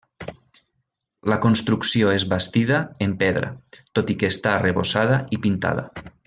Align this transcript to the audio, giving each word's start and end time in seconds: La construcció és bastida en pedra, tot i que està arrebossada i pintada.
La 1.33 1.37
construcció 1.43 2.09
és 2.13 2.25
bastida 2.31 2.79
en 3.07 3.13
pedra, 3.21 3.51
tot 4.01 4.11
i 4.15 4.17
que 4.23 4.33
està 4.37 4.55
arrebossada 4.55 5.21
i 5.37 5.41
pintada. 5.47 5.87